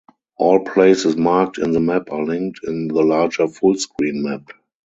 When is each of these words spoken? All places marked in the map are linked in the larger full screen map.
All 0.39 0.61
places 0.61 1.15
marked 1.15 1.59
in 1.59 1.73
the 1.73 1.79
map 1.79 2.11
are 2.11 2.23
linked 2.25 2.61
in 2.63 2.87
the 2.87 3.03
larger 3.03 3.47
full 3.47 3.75
screen 3.75 4.23
map. 4.23 4.49